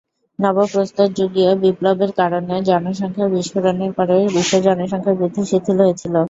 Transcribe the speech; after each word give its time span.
নব্যপ্রস্তরযুগীয় 0.39 1.51
বিপ্লবের 1.63 2.11
কারণে 2.19 2.55
জনসংখ্যা 2.69 3.27
বিস্ফোরণের 3.33 3.91
পরে 3.97 4.15
বিশ্ব 4.35 4.53
জনসংখ্যা 4.67 5.13
বৃদ্ধি 5.19 5.41
শিথিল 5.49 5.77
হয়েছিলো। 5.83 6.19